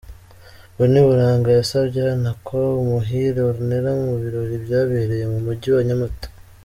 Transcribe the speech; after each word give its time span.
Bonny 0.75 1.01
Buranga 1.07 1.49
yasabye 1.59 1.99
anakwa 2.15 2.57
Umuhire 2.81 3.39
Ornella 3.51 3.91
mu 4.03 4.13
birori 4.21 4.55
byabereye 4.65 5.25
mu 5.31 5.39
mujyi 5.45 5.69
wa 5.75 5.83
Nyamata. 5.89 6.27